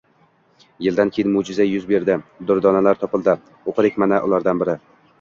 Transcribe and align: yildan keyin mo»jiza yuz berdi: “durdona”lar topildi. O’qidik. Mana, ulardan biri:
yildan 0.85 1.11
keyin 1.17 1.29
mo»jiza 1.35 1.69
yuz 1.73 1.87
berdi: 1.93 2.17
“durdona”lar 2.51 3.01
topildi. 3.05 3.39
O’qidik. 3.73 4.05
Mana, 4.07 4.25
ulardan 4.31 4.65
biri: 4.69 4.81